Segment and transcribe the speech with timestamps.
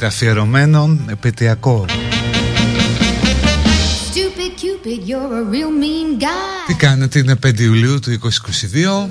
[0.00, 1.84] αφιερωμένο επαιτειακό.
[6.66, 9.08] Τι κάνετε, είναι 5 Ιουλίου του 2022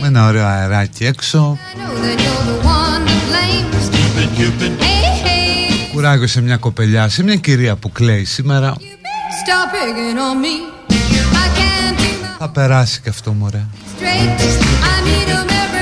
[0.00, 1.58] Με ένα ωραίο αεράκι έξω.
[5.92, 8.76] Κουράγιο σε μια κοπελιά, σε μια κυρία που κλαίει σήμερα.
[12.38, 13.66] Θα περάσει και αυτό μωρέ.
[14.02, 15.81] picking on me.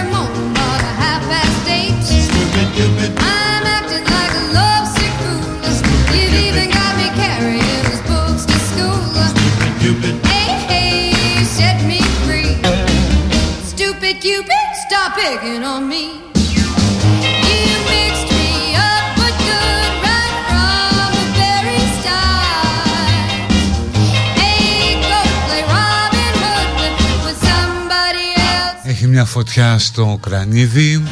[29.01, 31.03] Έχει μια φωτιά στο κρανίδι.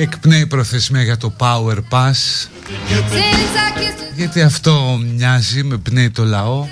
[0.00, 2.48] Εκπνέει προθεσμία για το Power Pass.
[4.16, 6.66] Γιατί αυτό μοιάζει με πνέει το λαό.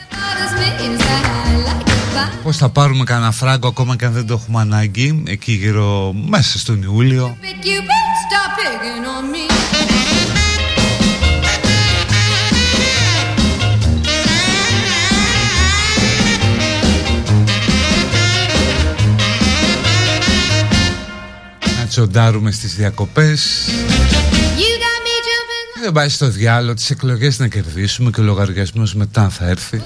[2.43, 6.59] Πώς θα πάρουμε κανένα φράγκο ακόμα και αν δεν το έχουμε ανάγκη Εκεί γύρω μέσα
[6.59, 7.37] στον Ιούλιο
[21.89, 23.69] τσοντάρουμε στις διακοπές.
[25.83, 29.83] Δεν πάει στο διάλογο τις εκλογές να κερδίσουμε και ο λογαριασμός μετά θα έρθει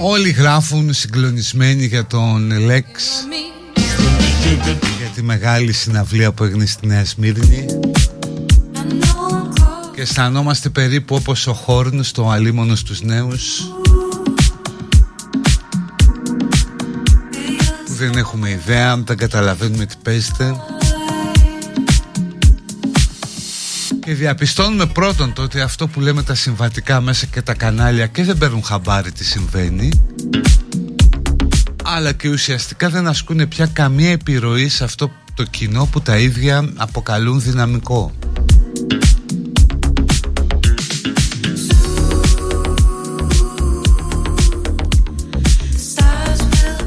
[0.00, 2.84] Όλοι γράφουν συγκλονισμένοι για τον Lex
[4.98, 7.66] για τη μεγάλη συναυλία που έγινε στη Νέα Σμύρνη.
[9.94, 13.60] Και αισθανόμαστε περίπου όπως ο Χόρνς στο αλίμονος στους νέους.
[17.86, 20.56] Που δεν έχουμε ιδέα, δεν καταλαβαίνουμε τι παίζεται
[24.04, 28.24] και διαπιστώνουμε πρώτον το ότι αυτό που λέμε τα συμβατικά μέσα και τα κανάλια και
[28.24, 29.90] δεν παίρνουν χαμπάρι τι συμβαίνει
[31.84, 36.72] αλλά και ουσιαστικά δεν ασκούν πια καμία επιρροή σε αυτό το κοινό που τα ίδια
[36.76, 38.12] αποκαλούν δυναμικό.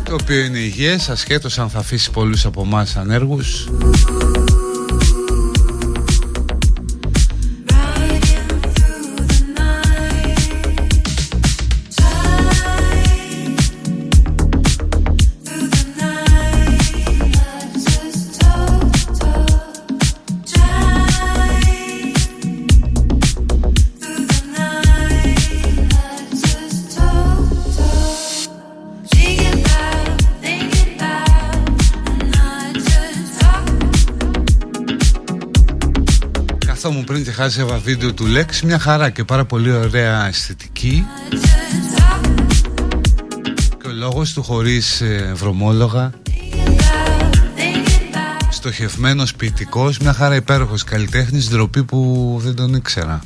[0.03, 3.67] Το οποίο είναι υγιές ασχέτως αν θα αφήσει πολλούς από εμάς ανέργους
[37.41, 41.05] χάζευα βίντεο του Lex Μια χαρά και πάρα πολύ ωραία αισθητική.
[43.81, 46.11] Και ο λόγος του χωρίς ε, βρωμόλογα.
[48.49, 53.21] Στοχευμένος ποιητικός Μια χαρά υπέροχος καλλιτέχνης Ντροπή που δεν τον ήξερα.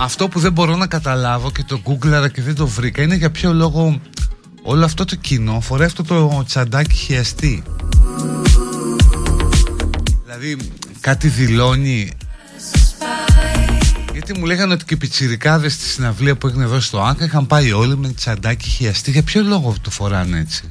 [0.00, 3.30] Αυτό που δεν μπορώ να καταλάβω και το γκούγκλαρα και δεν το βρήκα Είναι για
[3.30, 4.00] ποιο λόγο
[4.62, 7.62] όλο αυτό το κοινό φοράει αυτό το τσαντάκι χιαστή
[10.38, 12.10] Δηλαδή κάτι δηλώνει
[14.12, 17.46] γιατί μου λέγανε ότι και οι πιτσιρικάδες στη συναυλία που έγινε εδώ στο Άκα είχαν
[17.46, 19.10] πάει όλοι με τσαντάκι χιαστή.
[19.10, 20.70] Για ποιο λόγο το φοράνε έτσι;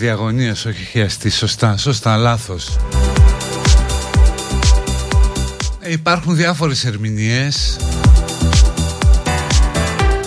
[0.00, 2.76] Διαγωνίας όχι χιαστή σωστά, σωστά, λάθος.
[5.80, 7.76] Ε, Υπάρχουν διάφορες ερμηνείες.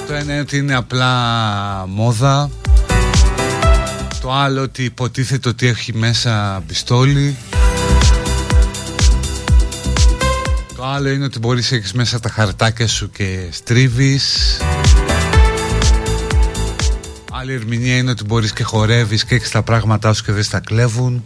[0.08, 1.12] Το ένα είναι ότι είναι απλά
[1.88, 2.50] μόδα.
[4.22, 7.36] Το άλλο ότι υποτίθεται ότι έχει μέσα πιστόλι.
[10.76, 14.58] Το άλλο είναι ότι μπορείς να έχεις μέσα τα χαρτάκια σου και στρίβεις
[17.44, 20.60] Άλλη ερμηνεία είναι ότι μπορείς και χορεύεις και έχεις τα πράγματά σου και δεν στα
[20.60, 21.24] κλέβουν.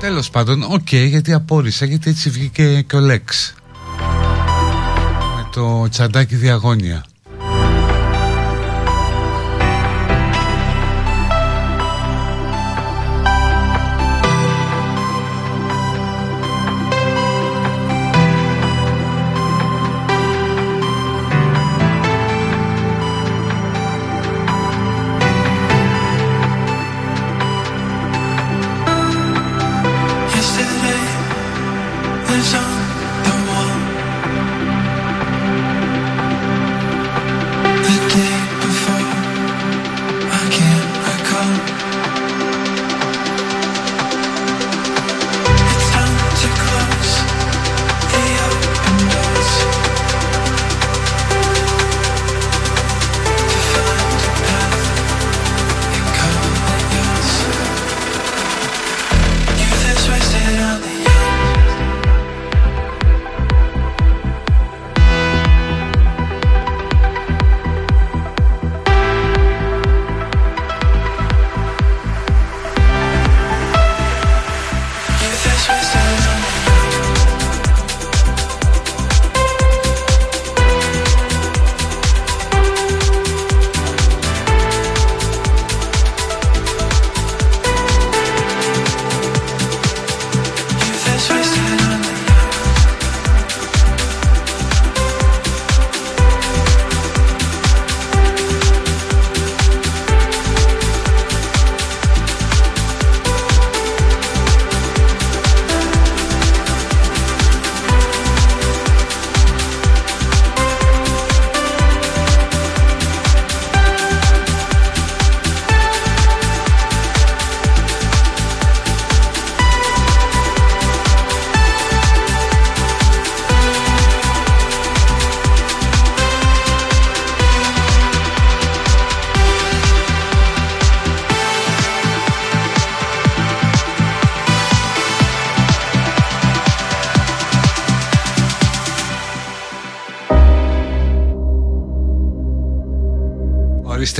[0.00, 3.54] Τέλος πάντων, OK, okay, γιατί απόρησα, γιατί έτσι βγήκε και ο ΛΕΞ.
[5.36, 7.04] Με το τσαντάκι διαγώνια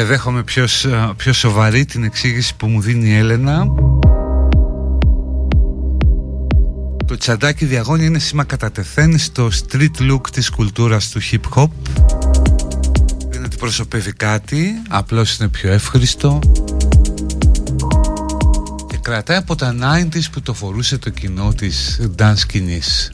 [0.02, 3.64] Ορίστε δέχομαι πιο, σ- πιο σοβαρή την εξήγηση που μου δίνει η Έλενα.
[7.06, 11.68] Το τσαντάκι διαγώνια είναι σήμα κατατεθέν στο street look της κουλτούρας του hip hop.
[13.30, 16.38] Δεν αντιπροσωπεύει κάτι, απλώς είναι πιο εύχριστο.
[18.88, 23.12] Και κρατάει από τα 90s που το φορούσε το κοινό της dance σκηνής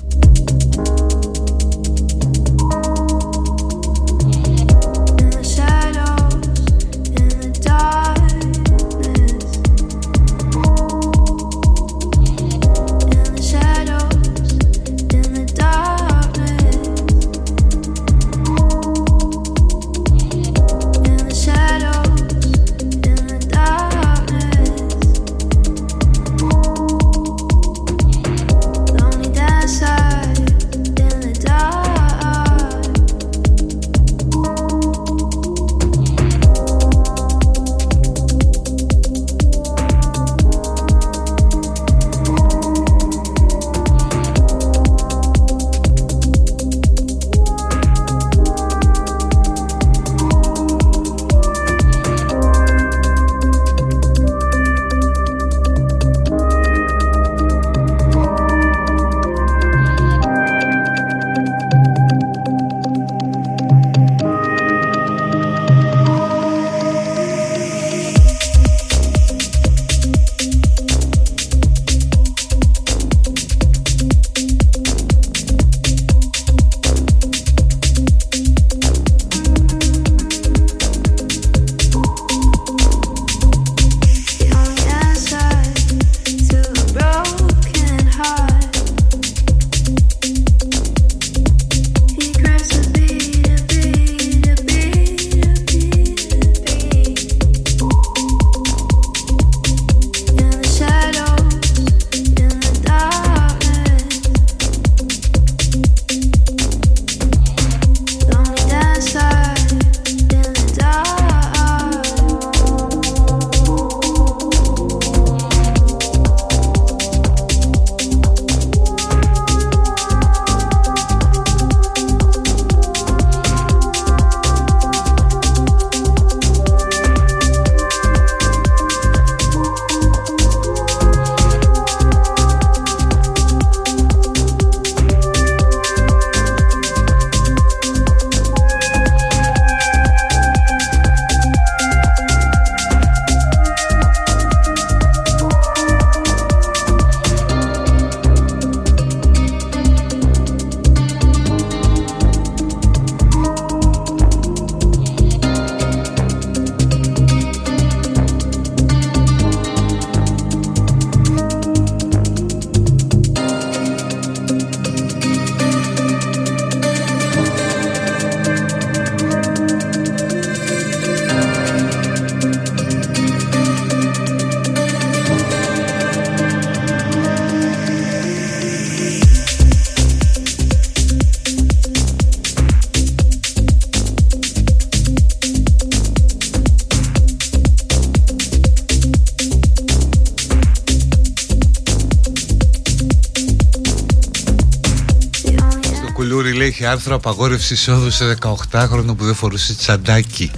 [196.88, 200.50] άρθρο απαγόρευσης εισόδου σε 18χρονο που δεν φορούσε τσαντάκι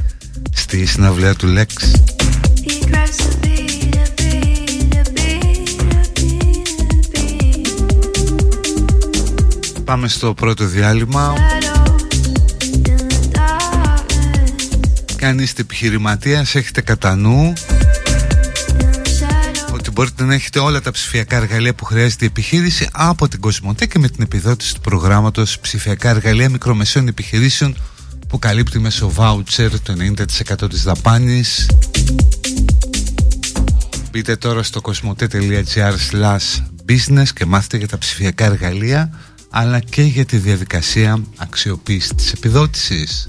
[0.55, 1.67] στη συναυλία του Lex.
[2.67, 7.69] He craves a beat, a beat, a beat, a beat, a beat.
[9.85, 11.35] Πάμε στο πρώτο διάλειμμα.
[11.37, 12.01] Shadows
[12.73, 14.75] in the darkness.
[15.19, 17.53] Και αν είστε επιχειρηματίας έχετε κατά νου
[20.01, 23.99] μπορείτε να έχετε όλα τα ψηφιακά εργαλεία που χρειάζεται η επιχείρηση από την Κοσμοτέ και
[23.99, 27.77] με την επιδότηση του προγράμματος ψηφιακά εργαλεία μικρομεσαίων επιχειρήσεων
[28.29, 29.95] που καλύπτει μέσω voucher το
[30.63, 31.71] 90% της δαπάνης.
[34.11, 39.11] Μπείτε τώρα στο κοσμοτέ.gr slash business και μάθετε για τα ψηφιακά εργαλεία
[39.51, 43.29] αλλά και για τη διαδικασία αξιοποίησης της επιδότησης.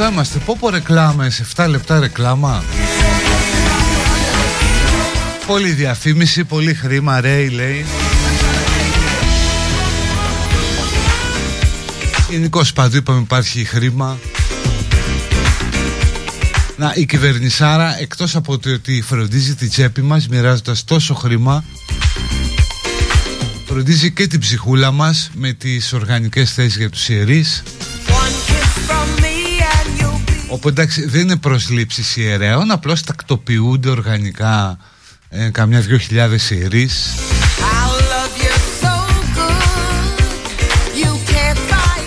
[0.00, 0.38] Εδώ είμαστε.
[0.38, 2.64] Πόπο ρεκλάμες, 7 λεπτά ρεκλάμα.
[5.46, 7.84] Πολύ διαφήμιση, πολύ χρήμα, ρέι λέει.
[12.30, 14.18] Γενικώ παντού είπαμε υπάρχει χρήμα.
[16.76, 21.64] Να, η κυβερνησάρα εκτός από το ότι φροντίζει τη τσέπη μας μοιράζοντας τόσο χρήμα
[23.66, 27.62] φροντίζει και την ψυχούλα μας με τις οργανικές θέσεις για τους ιερείς
[30.50, 34.78] Όπου εντάξει δεν είναι προσλήψεις ιερέων απλώς τακτοποιούνται οργανικά
[35.28, 37.14] ε, καμιά δυο χιλιάδες ιερείς.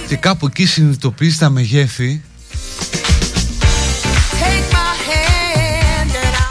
[0.07, 2.21] Και κάπου εκεί συνειδητοποιείς τα μεγέθη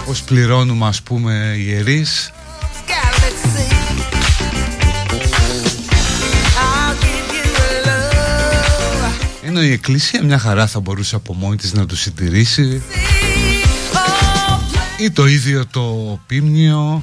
[0.06, 2.32] πως πληρώνουμε ας πούμε ιερείς
[9.52, 10.24] ενώ η εκκλησία.
[10.24, 12.82] Μια χαρά θα μπορούσε από μόνη της να το συντηρήσει.
[14.98, 17.02] Ή το ίδιο το πίμνιο.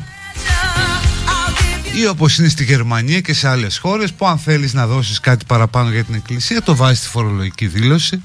[1.95, 5.45] Ή όπως είναι στη Γερμανία και σε άλλες χώρες που αν θέλεις να δώσεις κάτι
[5.45, 8.23] παραπάνω για την εκκλησία το βάζεις στη φορολογική δήλωση.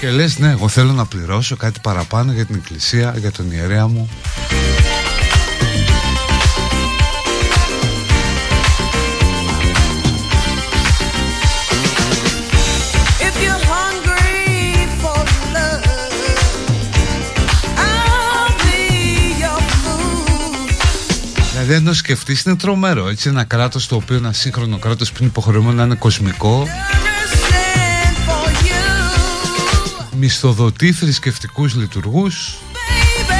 [0.00, 3.86] Και λες ναι εγώ θέλω να πληρώσω κάτι παραπάνω για την εκκλησία για τον ιερέα
[3.86, 4.08] μου
[21.66, 23.08] Δηλαδή αν το σκεφτείς είναι τρομερό.
[23.08, 26.66] Έτσι ένα κράτος το οποίο ένα σύγχρονο κράτος που είναι υποχρεωμένο να είναι κοσμικό.
[26.66, 32.58] Everything for you, μισθοδοτεί θρησκευτικούς λειτουργούς.
[32.72, 33.32] Baby,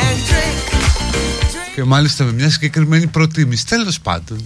[0.00, 3.66] and drink, και μάλιστα με μια συγκεκριμένη προτίμηση.
[3.66, 4.44] Τέλος πάντων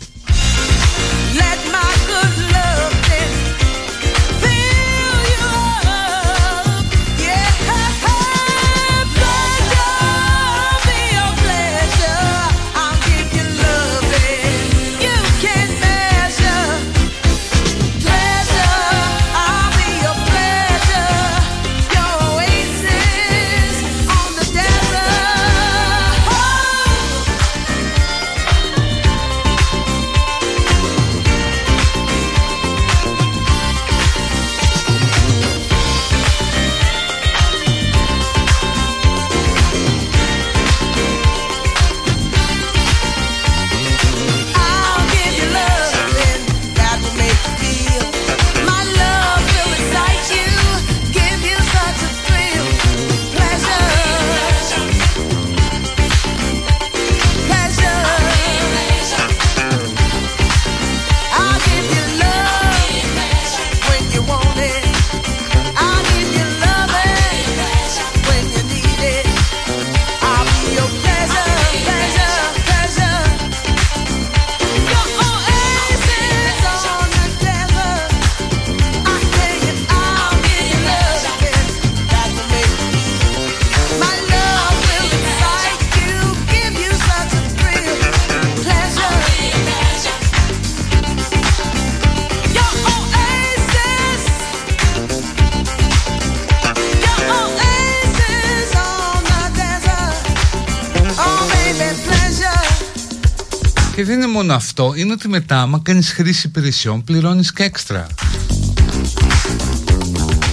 [104.51, 108.07] μόνο αυτό, είναι ότι μετά, άμα κάνεις χρήση υπηρεσιών, πληρώνεις και έξτρα.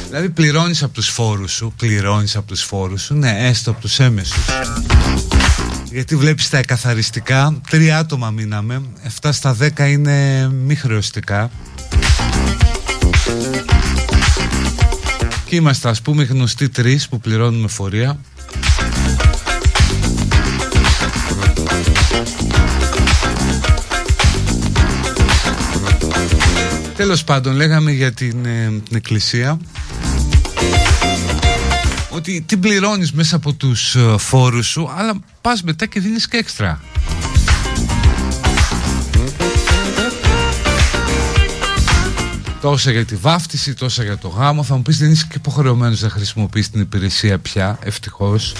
[0.07, 3.99] Δηλαδή πληρώνεις από τους φόρους σου, πληρώνεις από τους φόρους σου, ναι, έστω από τους
[3.99, 4.45] έμεσους.
[5.91, 8.81] Γιατί βλέπεις τα εκαθαριστικά, τρία άτομα μείναμε,
[9.21, 11.51] 7 στα 10 είναι μη χρεωστικά.
[15.45, 18.19] Και είμαστε ας πούμε γνωστοί τρεις που πληρώνουμε φορεία.
[26.97, 29.59] Τέλος πάντων λέγαμε για την, ε, την εκκλησία
[32.09, 36.37] ότι την πληρώνεις μέσα από τους ε, φόρους σου αλλά πας μετά και δίνεις και
[36.37, 36.81] έξτρα.
[42.61, 44.63] Τόσα για τη βάφτιση, τόσα για το γάμο.
[44.63, 48.53] Θα μου πεις δεν είσαι και υποχρεωμένος να χρησιμοποιείς την υπηρεσία πια, ευτυχώς.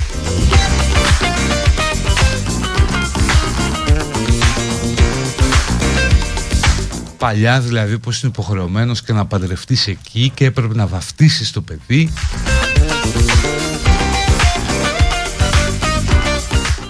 [7.17, 12.13] Παλιά δηλαδή πως είναι υποχρεωμένος και να παντρευτείς εκεί και έπρεπε να βαφτίσεις το παιδί.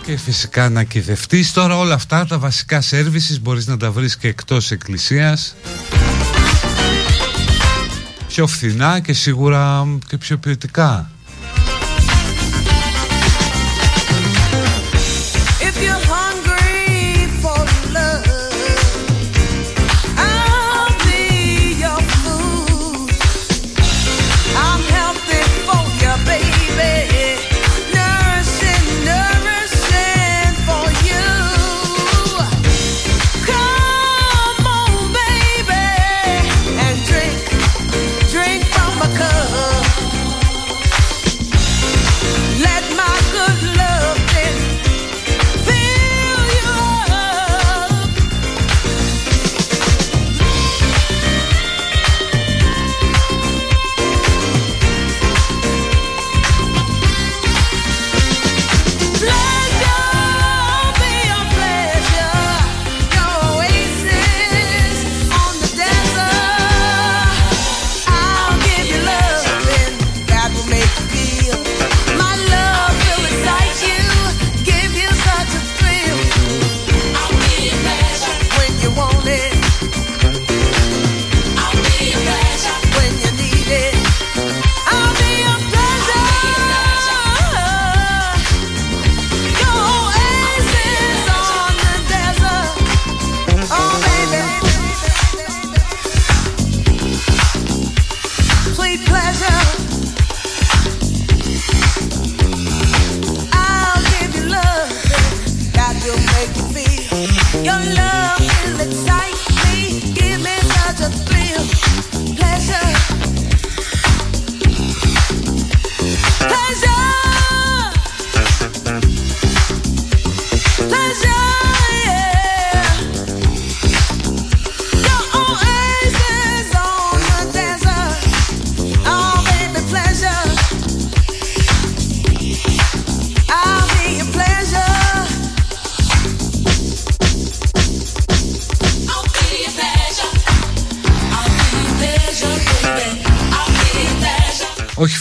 [0.05, 4.27] Και φυσικά να κυδευτείς τώρα όλα αυτά τα βασικά σέρβισης μπορείς να τα βρεις και
[4.27, 5.55] εκτός εκκλησίας
[8.37, 11.11] πιο φθηνά και σίγουρα και πιο ποιοτικά.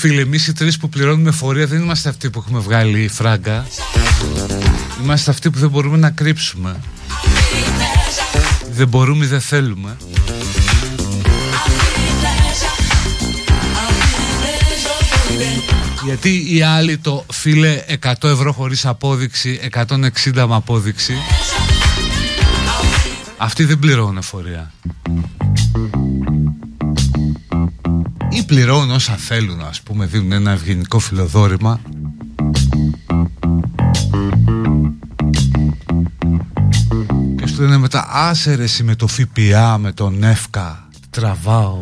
[0.08, 3.66] Φίλε, εμείς οι τρεις που πληρώνουμε φορεία δεν είμαστε αυτοί που έχουμε βγάλει φράγκα.
[5.02, 6.80] Είμαστε αυτοί που δεν μπορούμε να κρύψουμε.
[8.72, 9.96] Δεν μπορούμε ή δεν θέλουμε.
[16.04, 19.86] Γιατί οι άλλοι το φίλε 100 ευρώ χωρίς απόδειξη, 160
[20.34, 21.14] με απόδειξη.
[23.36, 24.72] Αυτοί δεν πληρώνουν φορεία.
[28.46, 31.80] Πληρώνουν όσα θέλουν, ας πούμε, δίνουν ένα ευγενικό φιλοδόρημα.
[37.36, 41.80] Και σου λένε μετά, άσε ρε εσύ με το ΦΠΑ, με τον ΕΦΚΑ, τραβάω.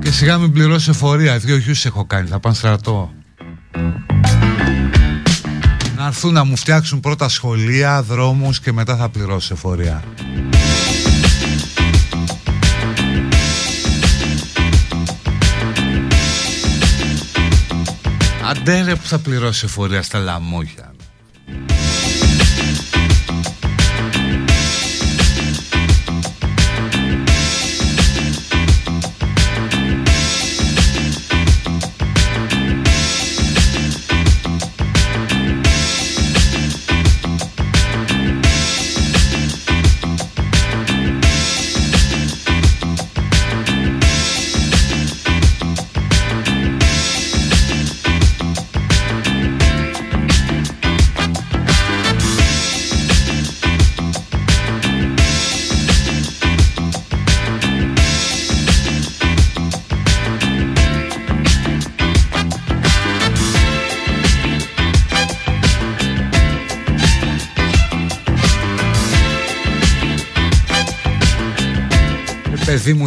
[0.00, 3.12] Και σιγά μην πληρώσει εφορία, δύο γιους έχω κάνει, θα πάνε στρατό.
[6.12, 10.04] Να έρθουν να μου φτιάξουν πρώτα σχολεία, δρόμους και μετά θα πληρώσω εφορία.
[18.50, 20.91] Αντέ ρε που θα πληρώσει εφορία στα λαμόγια.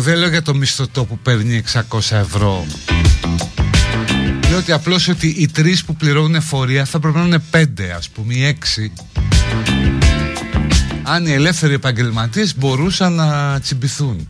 [0.06, 2.66] δεν λέω για το μισθωτό που παίρνει 600 ευρώ.
[4.50, 8.10] Λέω ότι απλώς ότι οι τρεις που πληρώνουν εφορία θα πρέπει να είναι πέντε ας
[8.10, 8.92] πούμε ή έξι.
[11.04, 14.30] Αν οι ελεύθεροι επαγγελματίες μπορούσαν να τσιμπηθούν.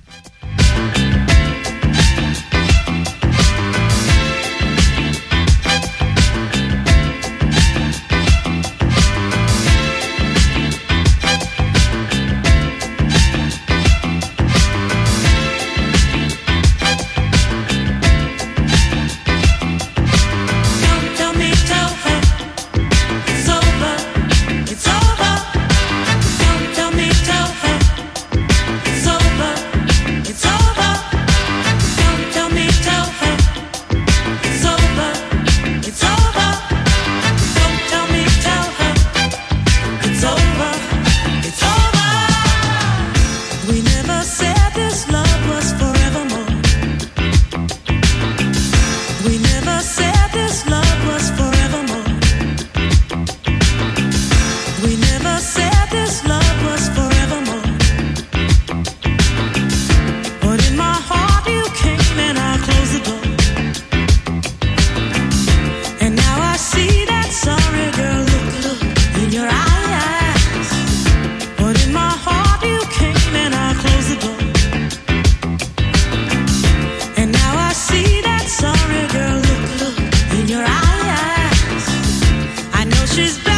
[83.16, 83.55] she's back.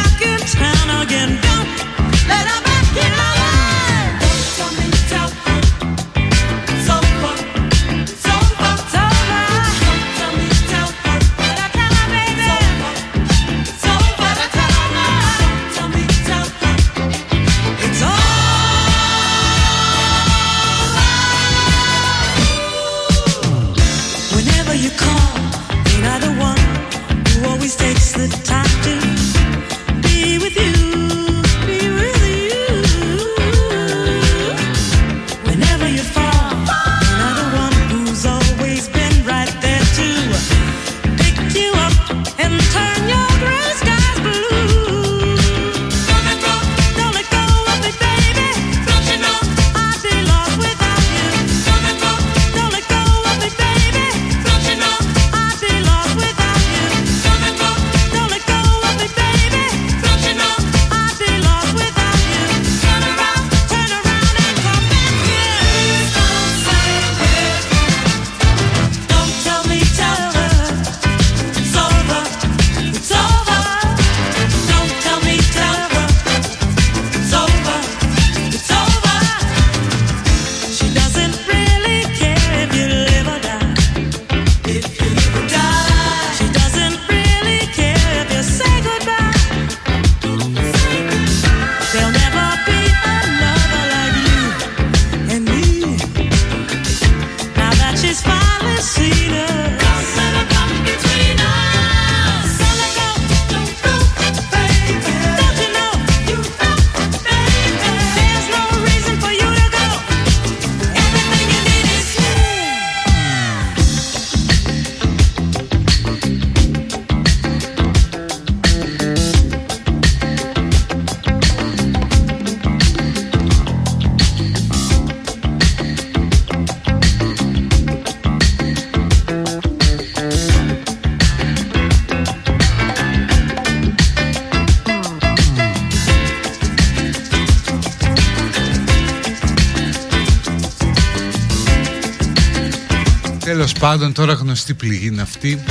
[143.88, 145.62] πάντων τώρα γνωστή πληγή είναι αυτή.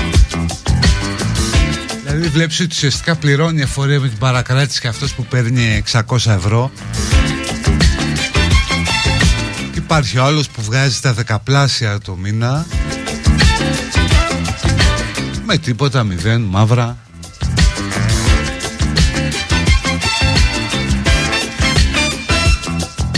[2.03, 6.71] Δηλαδή βλέπεις ότι ουσιαστικά πληρώνει εφορία με την παρακράτηση και αυτός που παίρνει 600 ευρώ.
[9.73, 12.65] Και Υπάρχει ο άλλος που βγάζει τα δεκαπλάσια το μήνα.
[15.45, 16.97] Με τίποτα μηδέν μαύρα.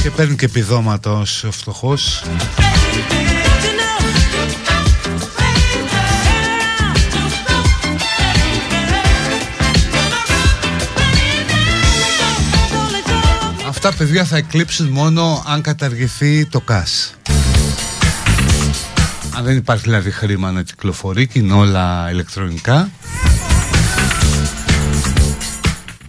[0.02, 2.24] Και παίρνει και επιδόματα ως φτωχός.
[13.82, 17.14] Αυτά παιδιά θα εκλείψουν μόνο αν καταργηθεί το ΚΑΣ.
[19.36, 22.90] Αν δεν υπάρχει δηλαδή χρήμα να κυκλοφορεί και είναι όλα ηλεκτρονικά.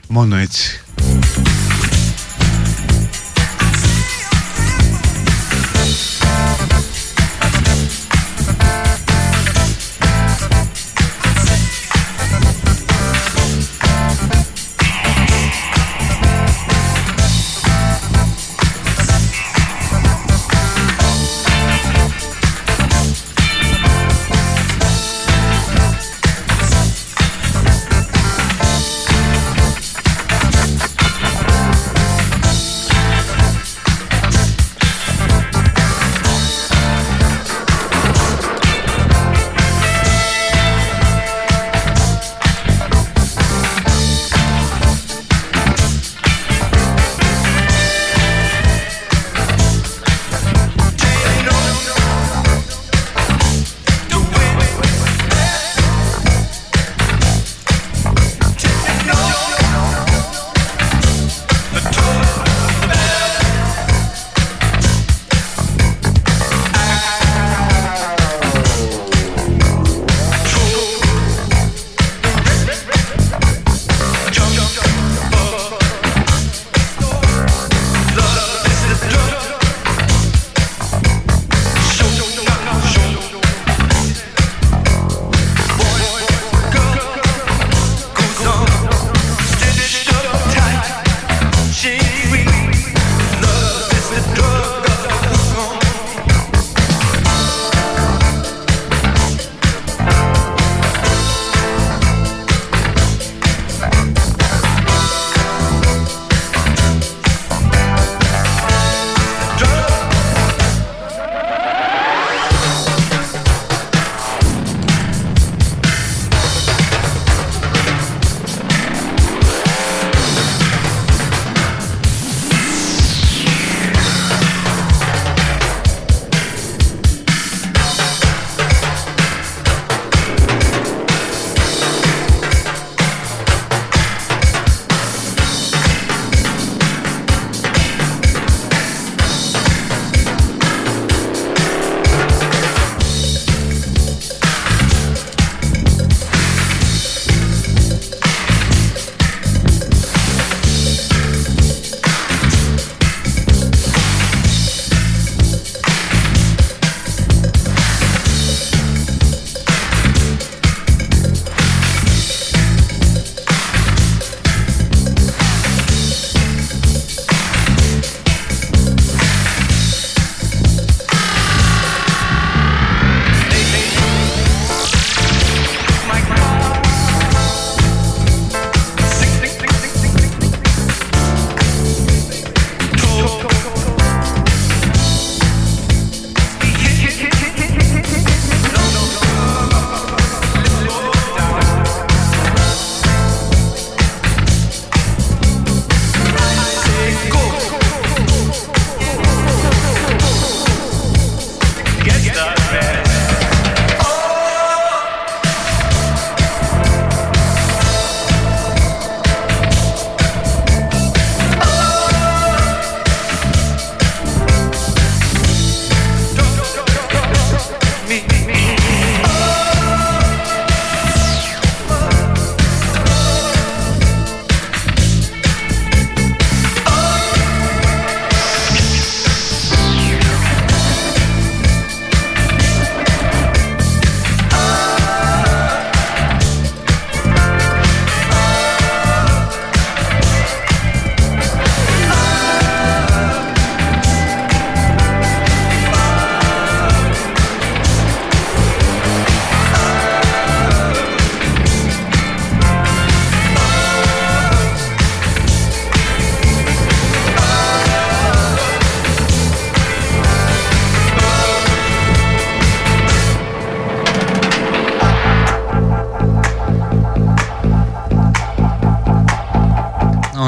[0.09, 0.80] Μόνο έτσι.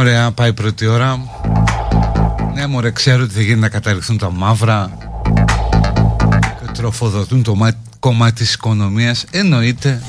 [0.02, 1.20] Ωραία, πάει πρώτη ώρα.
[2.54, 4.90] Ναι, μωρέ, ξέρω ότι δεν γίνεται να καταρριχθούν τα μαύρα
[6.38, 9.24] και τροφοδοτούν το μα- κομμάτι της οικονομίας.
[9.30, 10.02] Εννοείται.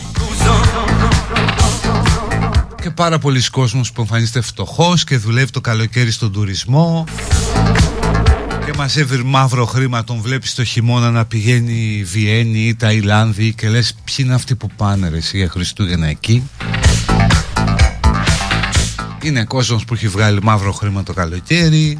[2.81, 7.05] Και πάρα πολλοί κόσμος που εμφανίζεται φτωχός και δουλεύει το καλοκαίρι στον τουρισμό
[8.65, 13.93] και μαζεύει μαύρο χρήμα, τον βλέπεις το χειμώνα να πηγαίνει Βιέννη ή Ταϊλάνδη και λες
[14.03, 16.49] ποιοι είναι αυτοί που πάνε ρε εσύ για Χριστούγεννα εκεί;
[19.23, 21.99] Είναι κόσμος που έχει βγάλει μαύρο χρήμα το καλοκαίρι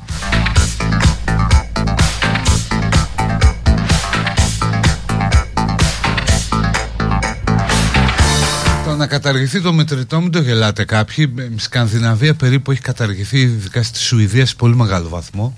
[8.86, 11.34] Το να καταργηθεί το μετρητό, μην το γελάτε κάποιοι.
[11.38, 15.54] Ε, Σκανδιναβία περίπου έχει καταργηθεί, ειδικά στη Σουηδία, σε πολύ μεγάλο βαθμό.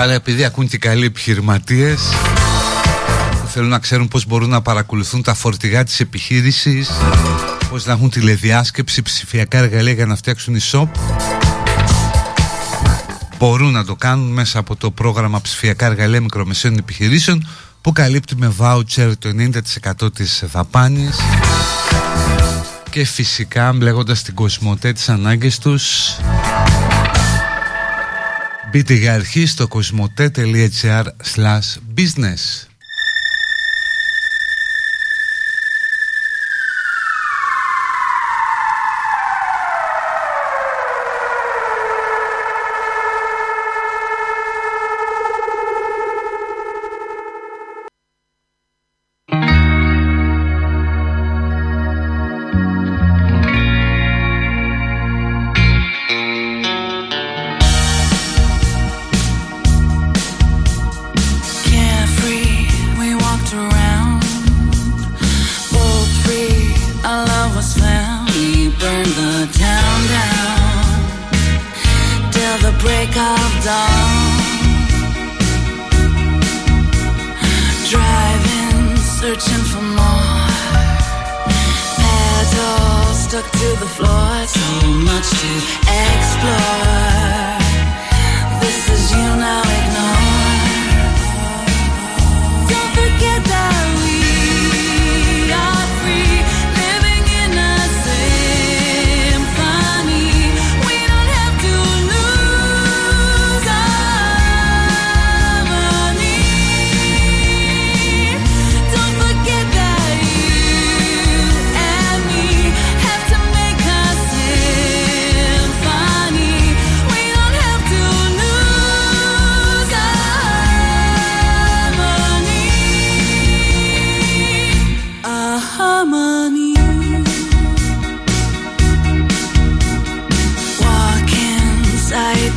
[0.00, 2.00] Αλλά επειδή ακούν και καλοί επιχειρηματίες
[3.40, 6.90] που θέλουν να ξέρουν πώς μπορούν να παρακολουθούν τα φορτηγά της επιχείρησης
[7.70, 10.88] πώς να έχουν τηλεδιάσκεψη, ψηφιακά εργαλεία για να φτιάξουν e-shop
[13.38, 17.48] μπορούν να το κάνουν μέσα από το πρόγραμμα ψηφιακά εργαλεία μικρομεσαίων επιχειρήσεων
[17.80, 19.30] που καλύπτει με voucher το
[20.04, 21.18] 90% της δαπάνης.
[22.90, 26.16] Και φυσικά μπλέγοντας την κοσμοτέ τις ανάγκες τους
[28.72, 31.04] Μπείτε για αρχή στο κοσμοτέ.gr
[31.96, 32.69] business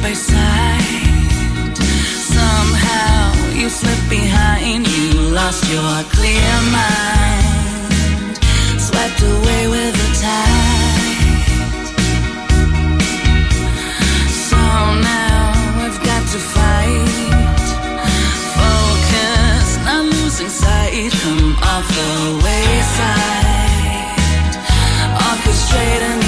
[0.03, 1.77] by side.
[2.35, 4.85] Somehow you slipped behind.
[4.85, 8.35] You lost your clear mind.
[8.87, 11.45] Swept away with the tide.
[14.49, 14.61] So
[15.11, 15.37] now
[15.79, 17.55] we've got to fight.
[18.59, 21.11] Focus, not losing sight.
[21.21, 22.11] Come off the
[22.43, 23.63] wayside.
[25.27, 26.22] Orchestrate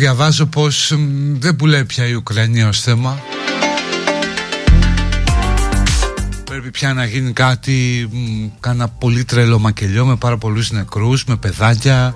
[0.00, 3.20] διαβάζω πως μ, δεν πουλάει πια η Ουκρανία ως θέμα.
[6.44, 11.36] Πρέπει πια να γίνει κάτι μ, κάνα πολύ τρελό μακελιό με πάρα πολλούς νεκρούς, με
[11.36, 12.14] παιδάκια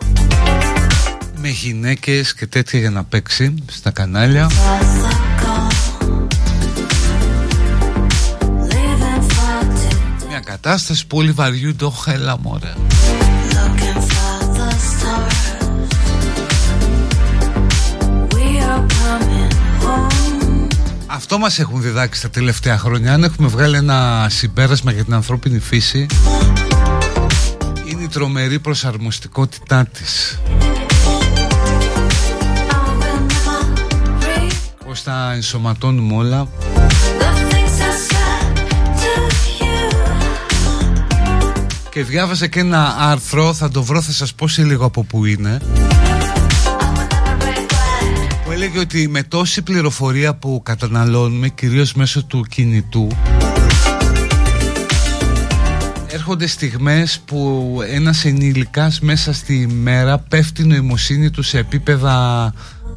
[1.41, 4.51] με γυναίκες και τέτοια για να παίξει στα κανάλια.
[10.28, 12.72] Μια κατάσταση πολύ βαριού το χέλα μωρέ
[21.15, 23.12] Αυτό μας έχουν διδάξει τα τελευταία χρόνια.
[23.12, 26.07] Αν έχουμε βγάλει ένα συμπέρασμα για την ανθρώπινη φύση
[27.85, 30.39] Είναι η τρομερή προσαρμοστικότητά της.
[34.87, 36.49] Πώς τα ενσωματώνουμε όλα.
[41.91, 45.25] Και διάβαζα και ένα άρθρο Θα το βρω θα σας πω σε λίγο από που
[45.25, 45.59] είναι.
[45.59, 46.04] Που
[48.65, 53.09] έλεγε ότι με τόση πληροφορία που καταναλώνουμε Κυρίως μέσω του κινητού
[56.07, 62.53] Έρχονται στιγμές που ένας ενήλικας μέσα στη μέρα πέφτει η νοημοσύνη του σε επίπεδα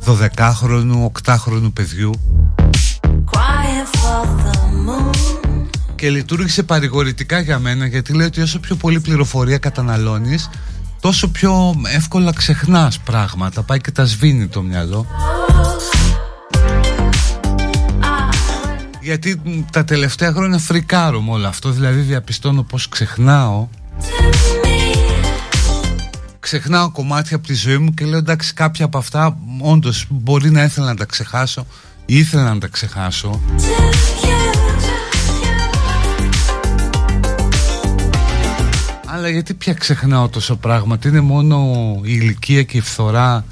[0.05, 2.11] 12χρονου, 8χρονου παιδιού.
[5.95, 10.49] Και λειτουργήσε παρηγορητικά για μένα γιατί λέει ότι όσο πιο πολύ πληροφορία καταναλώνεις
[10.99, 13.61] τόσο πιο εύκολα ξεχνάς πράγματα.
[13.63, 15.05] Πάει και τα σβήνει το μυαλό
[19.08, 23.68] γιατί μ, τα τελευταία χρόνια φρικάρω με όλο αυτό δηλαδή διαπιστώνω πως ξεχνάω.
[26.39, 30.64] Ξεχνάω κομμάτια από τη ζωή μου και λέω εντάξει κάποια από αυτά όντως μπορεί να
[30.64, 31.66] ήθελα να τα ξεχάσω
[32.05, 33.41] ή ήθελα να τα ξεχάσω.
[39.05, 41.66] Αλλά γιατί πια ξεχνάω τόσο πράγμα είναι μόνο
[42.03, 43.45] η ηλικία και η φθορά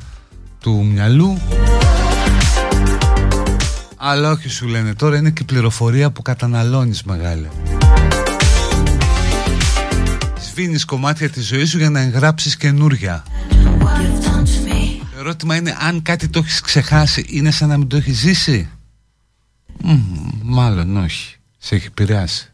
[0.59, 1.37] του μυαλού
[3.97, 4.93] αλλά όχι σου λένε.
[4.93, 7.49] Τώρα είναι και η πληροφορία που καταναλώνεις μεγάλη
[10.39, 13.23] Σβήνεις κομμάτια της ζωής σου για να εγγράψεις καινούρια.
[15.13, 18.69] Το ερώτημα είναι αν κάτι το έχεις ξεχάσει είναι σαν να μην το έχεις ζήσει;
[19.83, 21.35] Μμμ, Μάλλον όχι.
[21.57, 22.53] Σε έχει επηρεάσει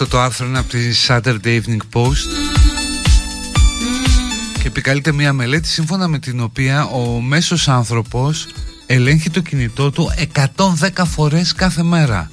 [0.00, 2.28] αυτό το άρθρο είναι από τη Saturday Evening Post.
[4.60, 8.46] Και επικαλείται μια μελέτη σύμφωνα με την οποία ο μέσος άνθρωπος
[8.86, 10.10] ελέγχει το κινητό του
[10.56, 12.30] 110 φορές κάθε μέρα.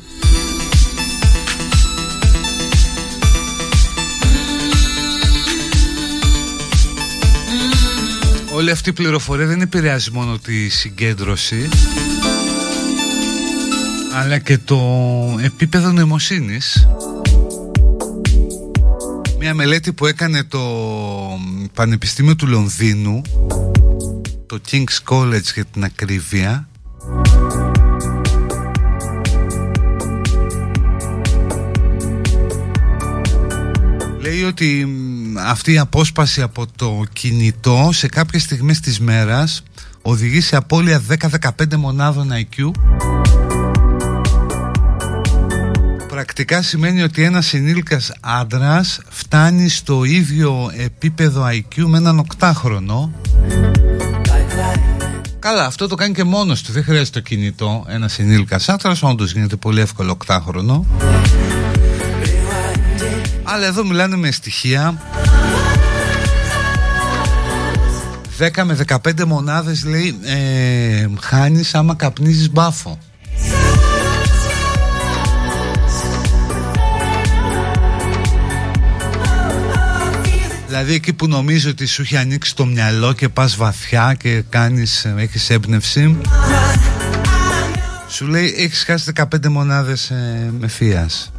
[8.54, 11.70] Όλη αυτή η πληροφορία δεν επηρεάζει μόνο τη συγκέντρωση
[14.14, 14.80] αλλά και το
[15.42, 16.88] επίπεδο νοημοσύνης
[19.46, 20.60] μια μελέτη που έκανε το
[21.74, 23.22] Πανεπιστήμιο του Λονδίνου
[24.46, 26.68] το King's College για την ακρίβεια.
[34.22, 39.64] Λέει ότι μ, αυτή η απόσπαση από το κινητό σε κάποιες στιγμές της μέρας
[40.02, 41.02] οδηγεί σε απώλεια
[41.60, 42.72] 10-15 μονάδων IQ
[46.26, 53.12] Πρακτικά σημαίνει ότι ένας ενήλικας άντρας φτάνει στο ίδιο επίπεδο IQ με έναν οκτάχρονο.
[55.40, 57.86] Καλά, αυτό το κάνει και μόνος του, δεν χρειάζεται το κινητό.
[57.88, 60.86] Ένας ενήλικας άντρας, όντως γίνεται πολύ εύκολο οκτάχρονο.
[63.44, 65.02] Αλλά εδώ μιλάνε με στοιχεία.
[68.38, 73.00] 10 με 15 μονάδες λέει ε, χάνεις άμα καπνίζεις μπάφο
[80.78, 85.06] Δηλαδή εκεί που νομίζω ότι σου έχει ανοίξει το μυαλό και πας βαθιά και κάνεις,
[85.18, 86.18] έχεις έμπνευση.
[88.10, 91.32] Σου λέει έχεις χάσει 15 μονάδες ε, με φίας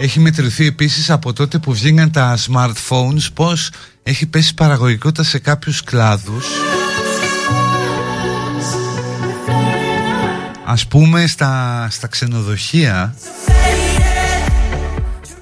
[0.00, 3.70] Έχει μετρηθεί επίσης από τότε που βγήκαν τα smartphones πως
[4.02, 6.46] έχει πέσει η παραγωγικότητα σε κάποιους κλάδους.
[10.64, 13.14] Ας πούμε στα, στα ξενοδοχεία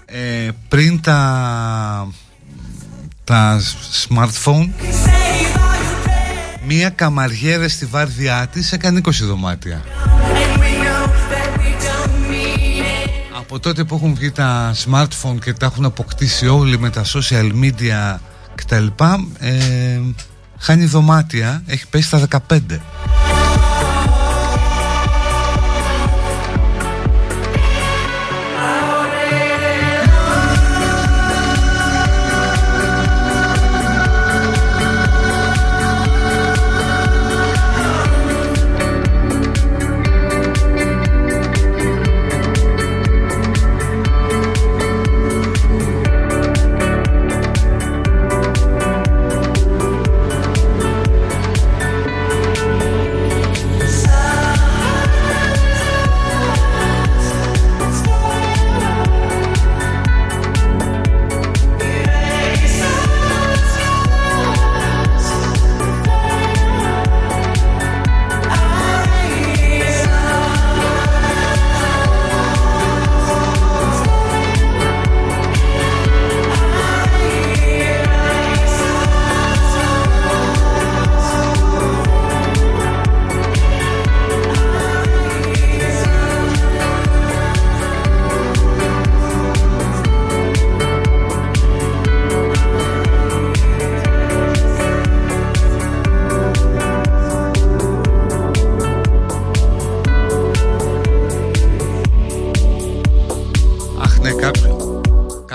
[0.05, 2.13] ε, πριν τα,
[3.25, 3.61] τα
[4.09, 4.69] smartphone
[6.67, 9.85] μία καμαριέρα στη βάρδιά της έκανε 20 δωμάτια
[13.47, 17.53] από τότε που έχουν βγει τα smartphone και τα έχουν αποκτήσει όλοι με τα social
[17.63, 18.19] media
[18.55, 18.87] κτλ
[19.39, 20.01] ε,
[20.59, 23.36] χάνει δωμάτια έχει πέσει στα 15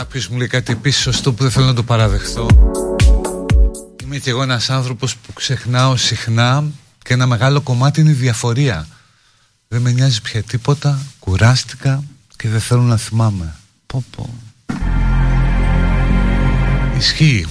[0.01, 2.47] κάποιος μου λέει κάτι επίσης σωστό που δεν θέλω να το παραδεχτώ.
[4.03, 6.63] Είμαι και εγώ ένας άνθρωπος που ξεχνάω συχνά
[7.03, 8.87] και ένα μεγάλο κομμάτι είναι η διαφορία.
[9.67, 12.03] Δεν με νοιάζει πια τίποτα, κουράστηκα
[12.35, 13.55] και δεν θέλω να θυμάμαι.
[13.85, 14.29] Πω πω.
[16.97, 17.45] Ισχύει.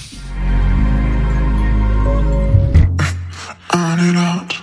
[3.72, 4.59] On and out.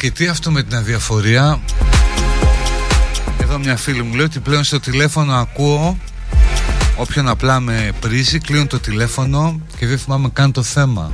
[0.00, 1.60] Το λέτε αρκετή αυτό με την αδιαφορία.
[3.40, 5.98] Εδώ μια φίλη μου λέει ότι πλέον στο τηλέφωνο ακούω
[6.96, 11.12] Όποιον απλά με πρίζει κλείνω το τηλέφωνο και δεν θυμάμαι καν το θέμα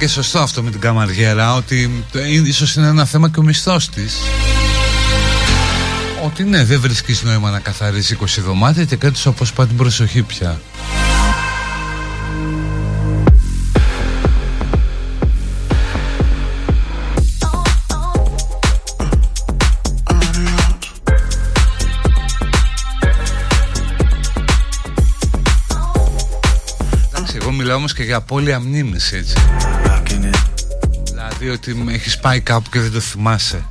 [0.00, 3.42] και σωστό αυτό με την καμαριέρα ότι το- είναι- ίσως είναι ένα θέμα και ο
[3.42, 4.14] μισθός της.
[6.24, 10.22] Ότι ναι δεν βρίσκεις νόημα να καθαρίσει 20 δωμάτια και κάτι σου αποσπά την προσοχή
[10.22, 10.60] πια
[28.00, 29.34] και για απώλεια μνήμης έτσι.
[31.04, 33.64] Δηλαδή ότι με έχεις πάει κάπου και δεν το θυμάσαι.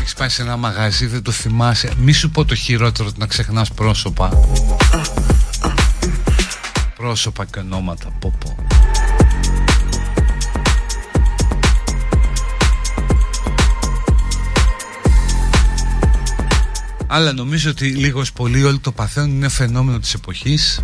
[0.00, 1.92] Έχεις πάει σε ένα μαγαζί δεν το θυμάσαι.
[1.96, 4.30] Μη σου πω το χειρότερο ότι να ξεχνάς πρόσωπα.
[6.96, 8.55] Πρόσωπα και ονόματα πω πω
[17.06, 20.80] Αλλά νομίζω ότι λίγος πολύ όλοι το παθαίνουν είναι φαινόμενο της εποχής.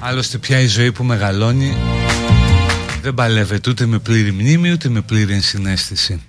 [0.00, 1.76] Άλλωστε πια η ζωή που μεγαλώνει
[3.02, 6.20] δεν παλεύεται ούτε με πλήρη μνήμη ούτε με πλήρη ενσυναίσθηση.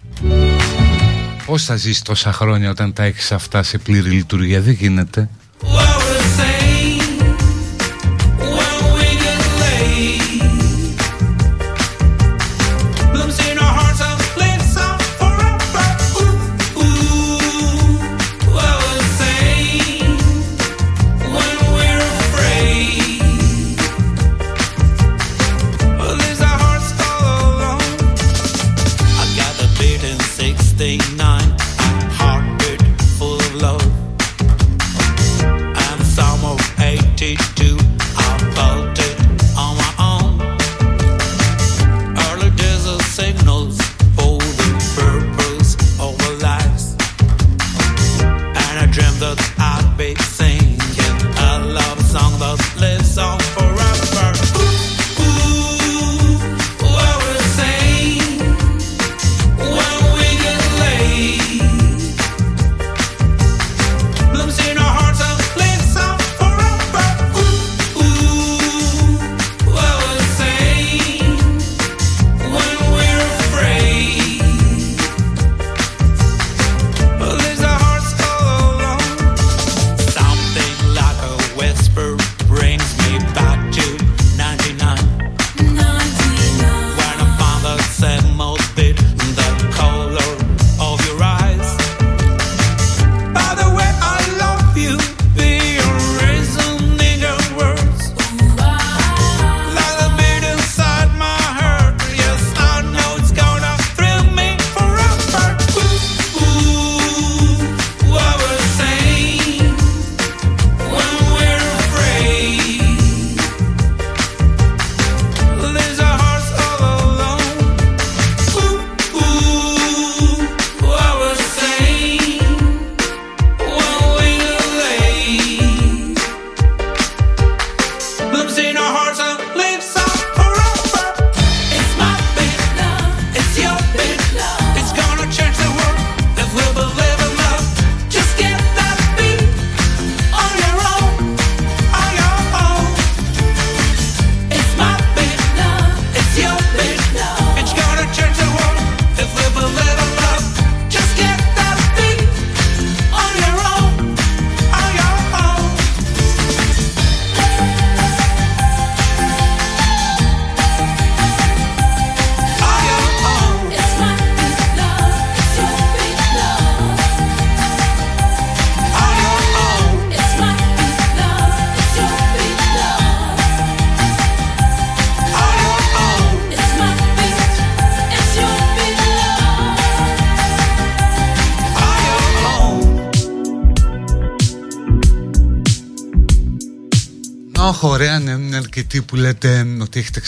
[1.45, 5.29] Πώς θα ζεις τόσα χρόνια όταν τα έχεις αυτά σε πλήρη λειτουργία, δεν γίνεται.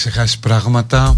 [0.02, 1.18] ξεχάσει πράγματα.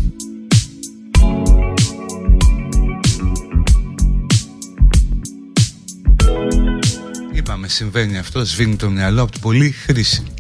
[7.34, 10.32] Είπαμε συμβαίνει αυτό, σβήνει το μυαλό από την πολλή χρήση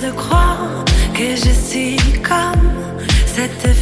[0.00, 0.84] de croire
[1.14, 2.70] que je suis comme
[3.26, 3.77] cette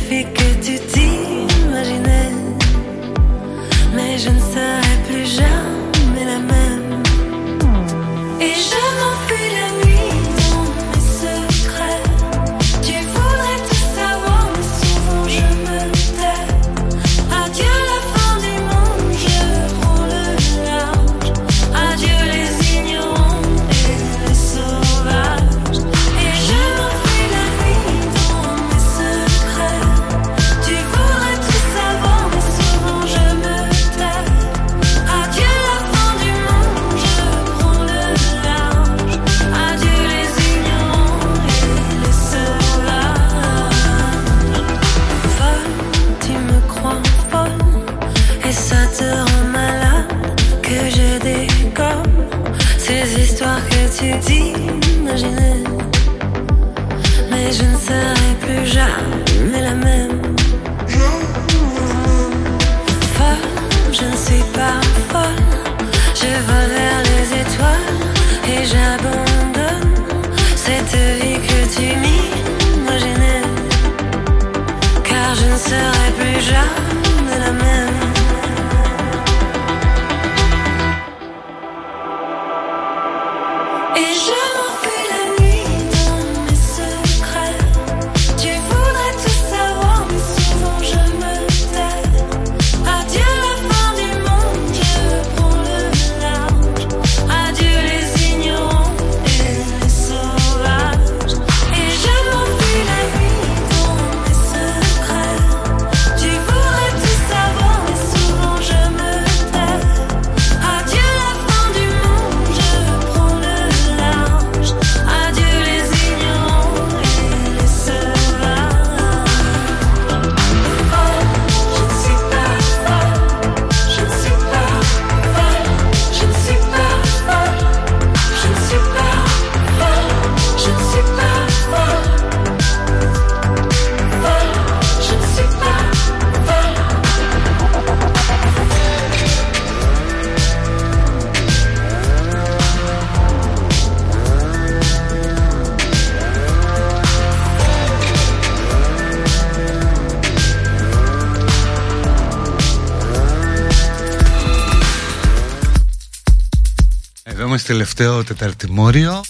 [157.39, 159.21] Εδώ είμαστε τελευταίο τεταρτημόριο.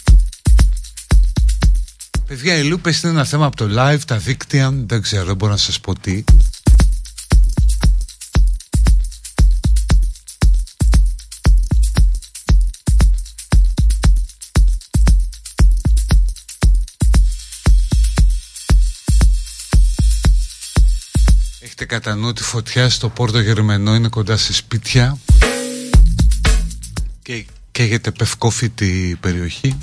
[2.26, 5.52] Παιδιά, οι λούπε είναι ένα θέμα από το live, τα δίκτυα, δεν ξέρω, δεν μπορώ
[5.52, 6.24] να σας πω τι.
[21.60, 25.18] Έχετε κατά νου ότι φωτιά στο Πόρτο Γερμενό είναι κοντά σε σπίτια
[27.22, 27.46] και
[27.76, 29.76] καίγεται πευκόφυτη περιοχή.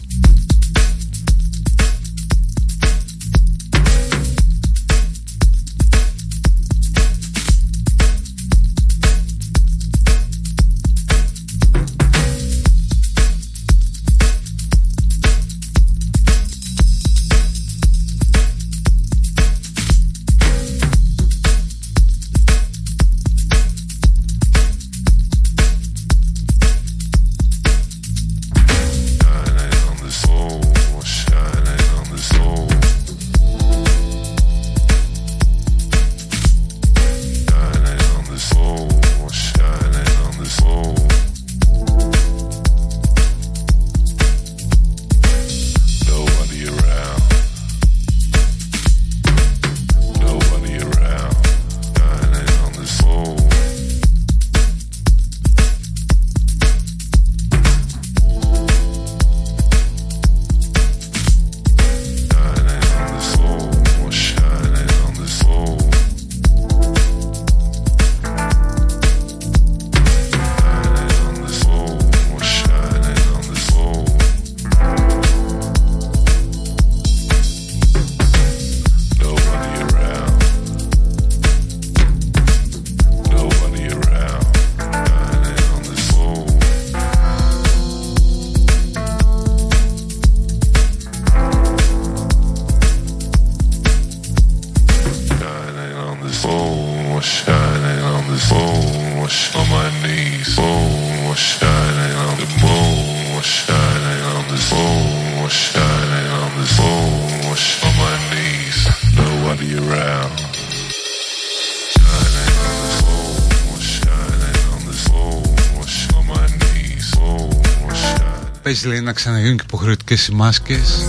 [118.85, 121.05] Λέει να ξαναγίνουν και υποχρεωτικές οι μάσκες.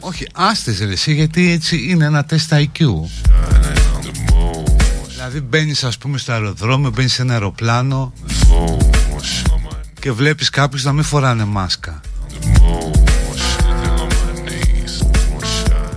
[0.00, 2.86] Όχι άστες ρε εσύ γιατί έτσι είναι ένα τεστ IQ
[5.08, 8.12] Δηλαδή μπαίνεις ας πούμε στο αεροδρόμιο, μπαίνεις σε ένα αεροπλάνο
[10.00, 12.00] και βλέπεις κάποιους να μην φοράνε μάσκα.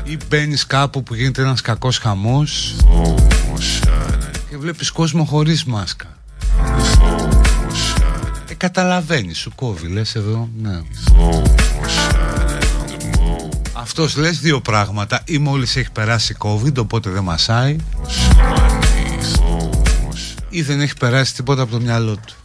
[0.03, 2.75] Ή μπαίνεις κάπου που γίνεται ένας κακός χαμός
[4.49, 6.16] και βλέπεις κόσμο χωρίς μάσκα
[8.57, 10.81] καταλαβαίνεις, σου κόβει, λες εδώ, ναι.
[13.73, 17.75] Αυτός λες δύο πράγματα, ή μόλις έχει περάσει COVID, οπότε δεν μασάει,
[20.49, 22.35] ή δεν έχει περάσει τίποτα από το μυαλό του.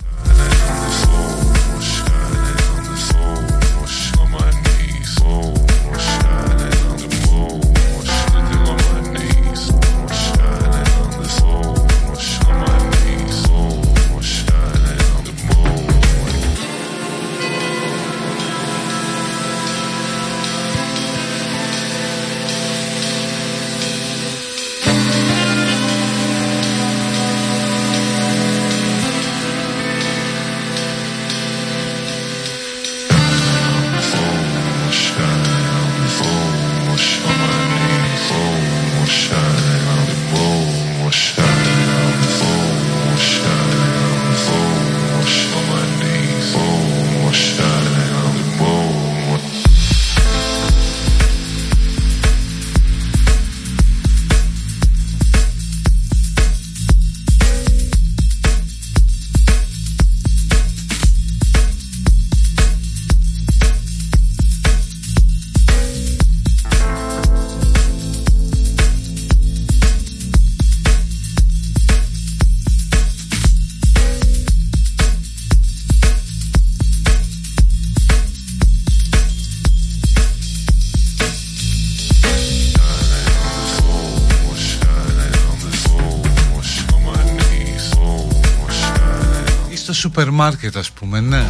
[90.42, 91.46] Μάρκετ ας πούμε ναι.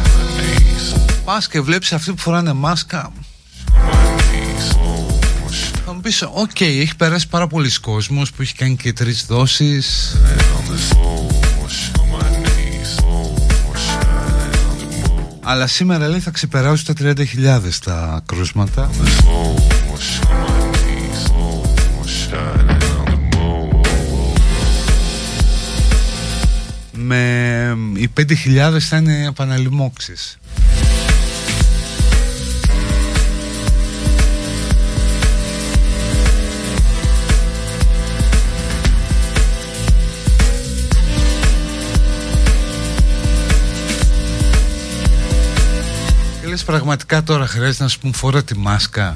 [1.25, 3.11] Πας και βλέπεις αυτοί που φοράνε μάσκα.
[5.85, 10.17] Θα μου πεις οκ έχει περάσει πάρα πολλοί κόσμος που έχει κάνει και τρεις δόσεις
[15.41, 18.89] Αλλά σήμερα λέει θα ξεπεράσουν τα 30.000 τα κρούσματα
[28.03, 30.37] οι 5.000 θα είναι επαναλημώξεις
[46.41, 49.15] Και λες πραγματικά τώρα χρειάζεται να σου πούν φορά τη μάσκα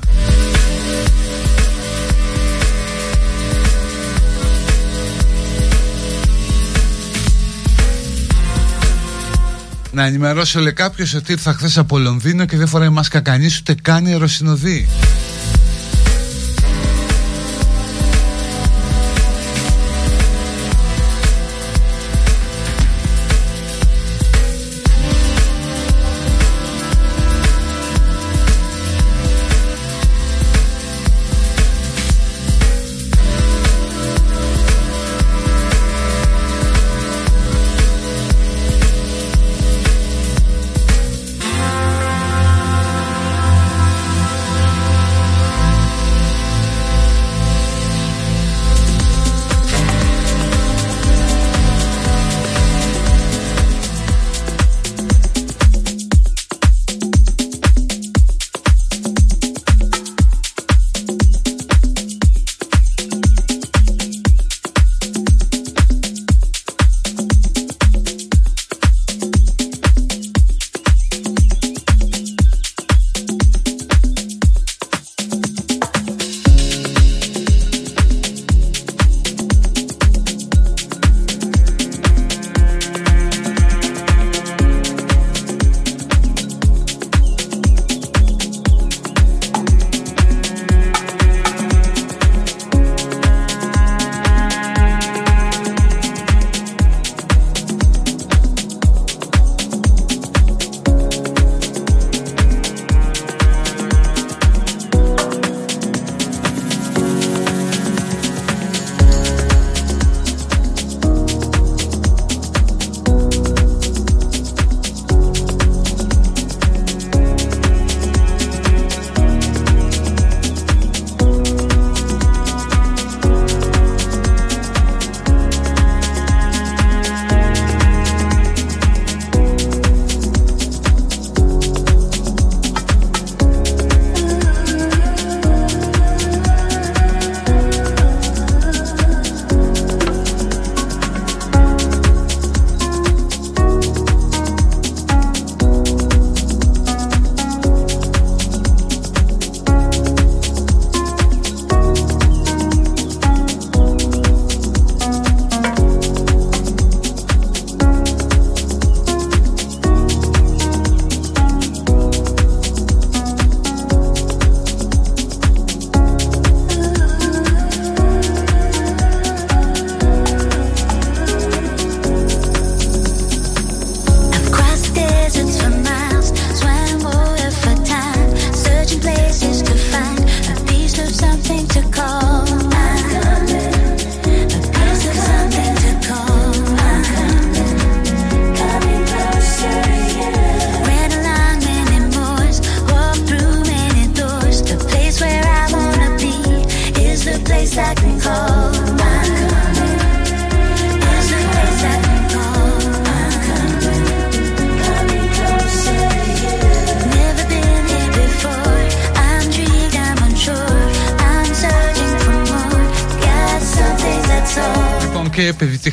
[9.97, 13.75] Να ενημερώσω λέει κάποιος ότι ήρθα χθες από Λονδίνο και δεν φοράει μάσκα κανείς ούτε
[13.81, 14.87] καν η αεροσυνοδή.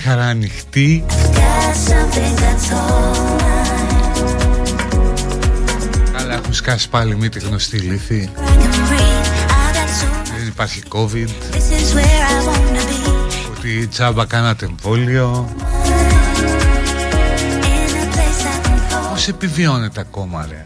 [0.05, 3.83] Χαρά ανοιχτή Got something that's all mine.
[6.19, 9.29] Αλλά έχουν σκάσει πάλι μύτη γνωστή λύθη I can breathe.
[9.49, 13.11] I got so Δεν υπάρχει COVID This is where I wanna be.
[13.57, 15.49] Ότι τσάμπα κάνατε εμβόλιο
[17.61, 19.11] In a place I can call.
[19.11, 20.65] Πώς επιβιώνετε ακόμα ρε;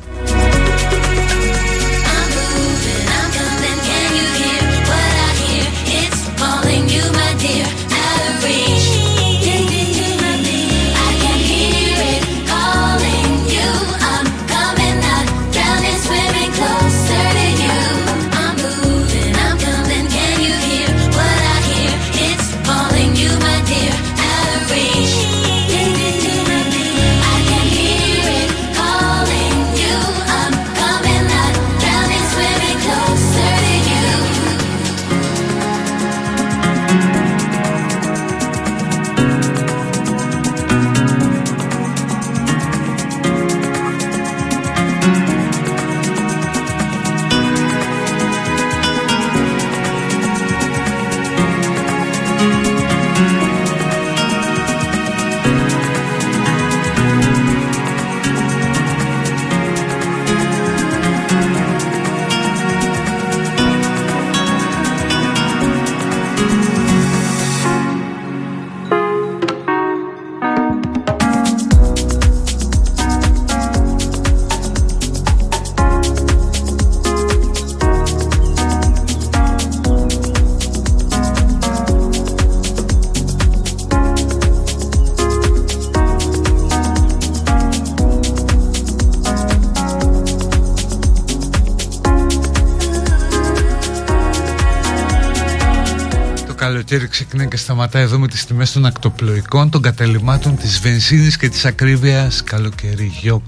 [97.39, 101.49] Καλοκαίρι ξεκινάει και σταματάει εδώ με τις τιμές των ακτοπλοϊκών, των καταλημάτων της βενζίνης και
[101.49, 103.43] της ακρίβειας καλοκαιρί γιοκ.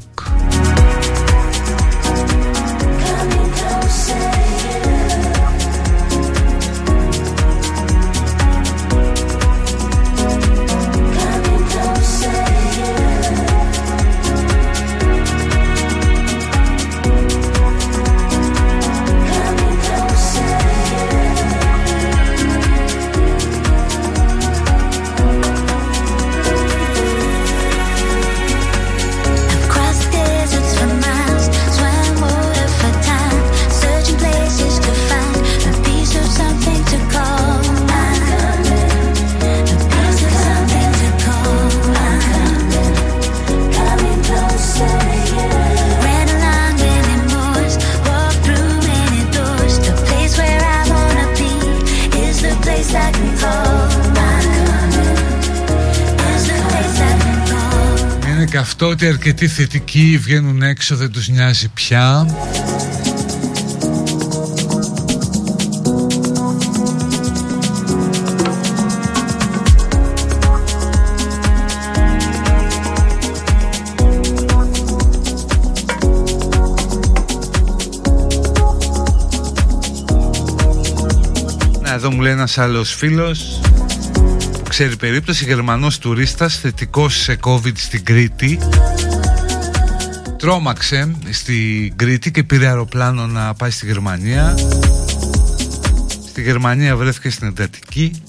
[58.82, 62.27] Αυτό ότι αρκετοί θετικοί βγαίνουν έξω, δεν τους νοιάζει πια.
[81.82, 83.61] Να, εδώ μου λέει ένας άλλος φίλος
[84.81, 88.59] που ξέρει περίπτωση Γερμανός τουρίστας θετικός σε COVID στην Κρήτη.
[90.39, 94.55] Τρόμαξε στην Κρήτη και πήρε αεροπλάνο να πάει στη Γερμανία.
[96.28, 98.23] Στη Γερμανία βρέθηκε στην εντατική.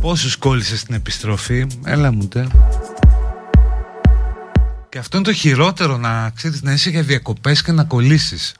[0.00, 2.46] Πόσους κόλλησε στην επιστροφή Έλα μου τε.
[4.88, 8.54] Και αυτό είναι το χειρότερο να ξέρεις να είσαι για διακοπές και να κολλήσεις.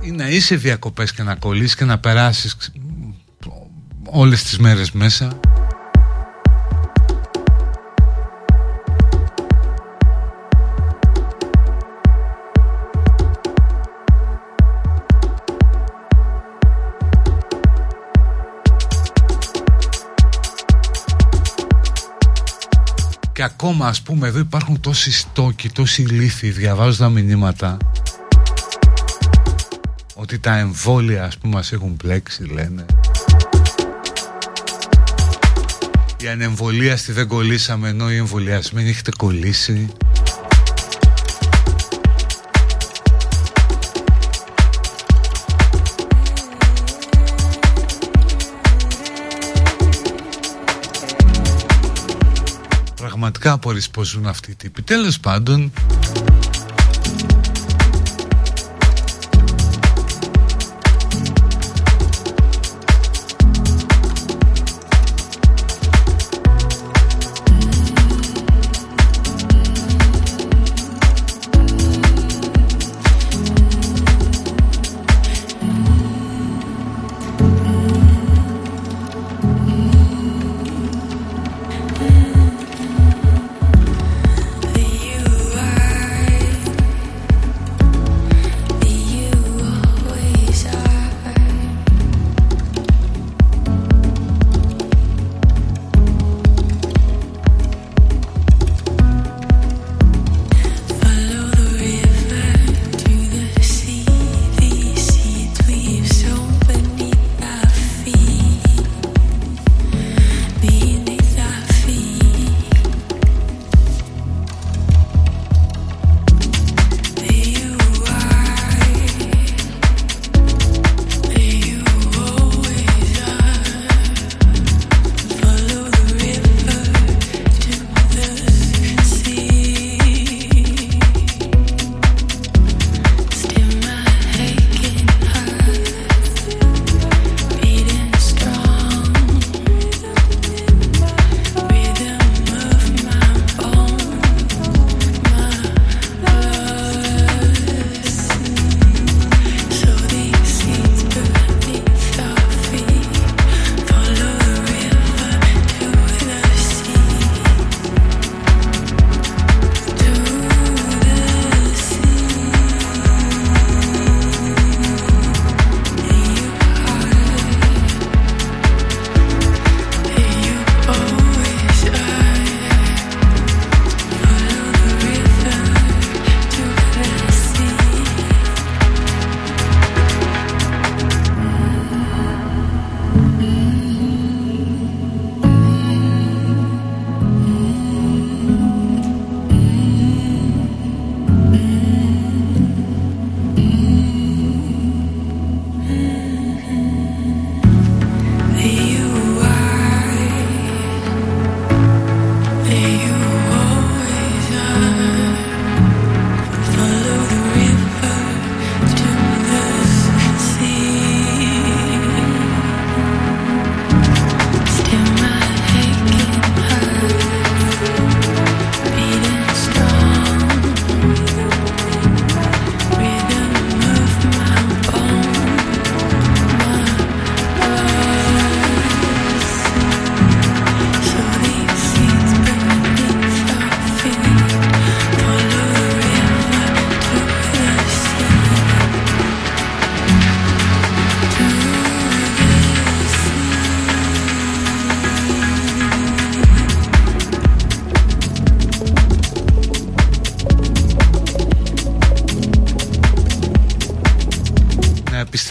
[0.00, 2.77] Ή να είσαι διακοπές και να κολλήσεις και να περάσεις ξ-
[4.10, 5.38] όλες τις μέρες μέσα.
[23.32, 27.76] Και ακόμα ας πούμε εδώ υπάρχουν τόσοι στόκοι, τόσοι ηλίθιοι διαβάζω τα μηνύματα
[30.14, 32.84] ότι τα εμβόλια ας πούμε μας έχουν μπλέξει λένε
[36.20, 39.88] Οι ανεμβολίαστοι δεν κολλήσαμε ενώ οι εμβολιασμένοι έχετε κολλήσει.
[52.94, 54.82] Πραγματικά απορείς πως ζουν αυτοί οι τύποι.
[54.82, 55.72] Τέλος πάντων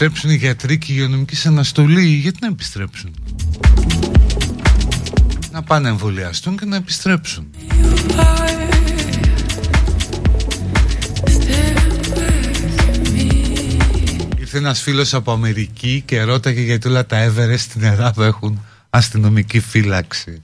[0.04, 3.14] επιστρέψουν οι γιατροί και οι υγειονομικοί σε αναστολή, γιατί να επιστρέψουν;
[5.52, 7.50] Να πάνε να εμβολιαστούν και να επιστρέψουν.
[14.38, 19.60] Ήρθε ένας φίλος από Αμερική και ρώταγε γιατί όλα τα Everest στην Ελλάδα έχουν αστυνομική
[19.60, 20.40] φύλαξη.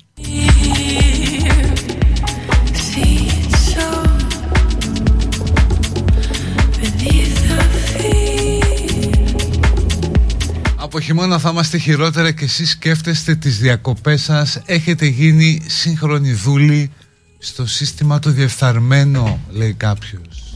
[10.94, 14.60] Από χειμώνα θα είμαστε χειρότερα και εσείς σκέφτεστε τις διακοπές σας.
[14.64, 16.90] Έχετε γίνει σύγχρονοι δούλοι
[17.38, 20.54] στο σύστημα το διεφθαρμένο λέει κάποιος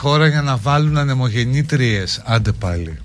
[0.00, 2.98] χώρα για να βάλουν ανεμογεννήτριες Άντε πάλι.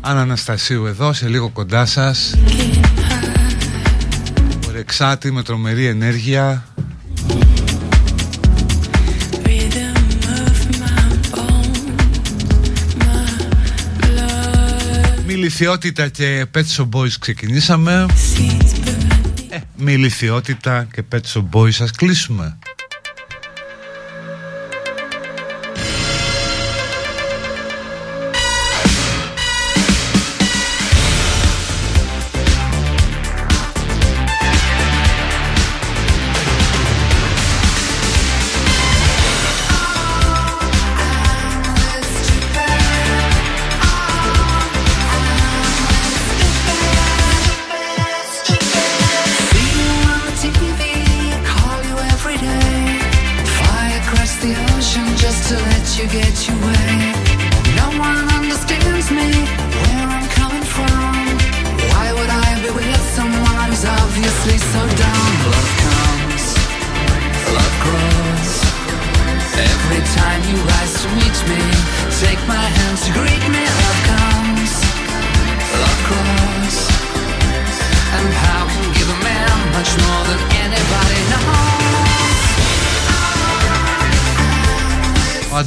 [0.00, 2.34] Άννα Αναστασίου εδώ σε λίγο κοντά σας.
[4.68, 6.64] Ορεξάτη με τρομερή ενέργεια.
[15.26, 18.06] Με ηλικιότητα και Pet Shop Boys ξεκινήσαμε.
[18.84, 18.99] ε,
[19.82, 22.58] Με ηλικιότητα και Pet Shop Boys σας κλείσουμε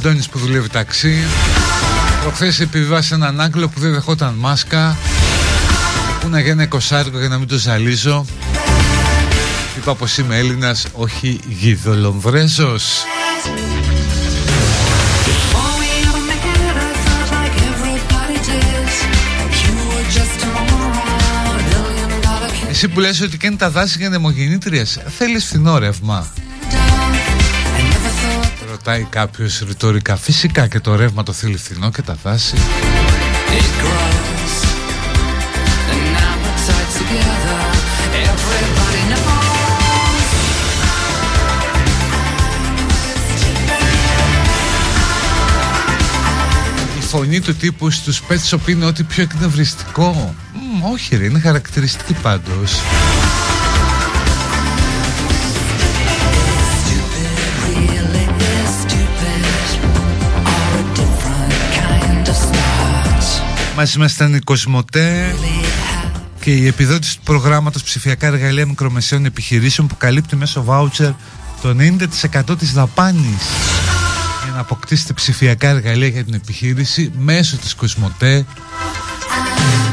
[0.06, 1.14] Αντώνης που δουλεύει ταξί
[2.20, 4.96] Προχθές επιβίβασε έναν Άγγλο που δεν δεχόταν μάσκα
[6.20, 8.24] Πού να γίνει εικοσάρικο για να μην το ζαλίζω
[9.76, 13.04] Είπα πως είμαι Έλληνας, όχι γιδολομβρέζος
[15.26, 16.42] Before we ever met,
[16.76, 18.88] I thought like everybody did.
[19.62, 21.14] You were just a moron,
[21.48, 22.68] a billion dollar kid.
[22.70, 26.40] Εσύ που λες ότι και είναι τα δάση για νεμογεννήτριες Θέλεις φθηνό ρεύμα I never
[26.40, 26.43] thought
[28.86, 32.54] Ρωτάει κάποιος ρητορικά Φυσικά και το ρεύμα το θέλει φθηνό και τα δάση
[33.56, 34.56] it grows.
[35.92, 37.60] And now we're tied together.
[38.32, 39.44] Everybody knows.
[46.98, 51.38] Η φωνή του τύπου στους Pet Shop είναι ότι πιο εκνευριστικό Μμ, Όχι ρε, είναι
[51.38, 52.72] χαρακτηριστική πάντως
[63.84, 65.34] Μαζί μας ήταν η Κοσμοτέ
[66.40, 71.14] και η επιδότηση του προγράμματος ψηφιακά εργαλεία μικρομεσαίων επιχειρήσεων που καλύπτει μέσω voucher
[71.62, 71.76] το
[72.50, 73.42] 90% της δαπάνης
[74.44, 78.46] για να αποκτήσετε ψηφιακά εργαλεία για την επιχείρηση μέσω της Κοσμοτέ.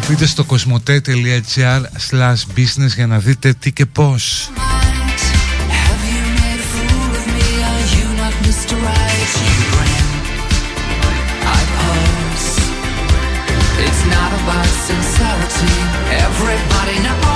[0.10, 4.50] Μπείτε στο κοσμοτέ.gr slash business για να δείτε τι και πώς
[14.88, 15.74] sincerity.
[16.26, 17.32] Everybody knows.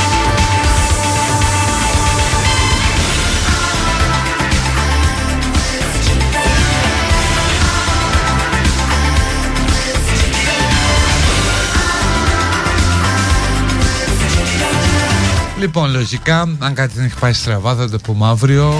[15.60, 18.74] Λοιπόν, λογικά, αν κάτι δεν έχει πάει στραβά, θα το πούμε αύριο.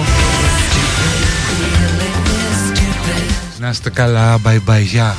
[3.58, 5.16] Να είστε καλά, bye bye, γεια.